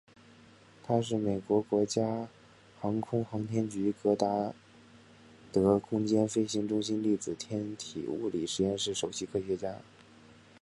[0.81, 2.27] 他是美国国家
[2.79, 4.51] 航空航天局戈达
[5.51, 9.75] 德空间飞行中心粒子天体物理实验室首席科学家。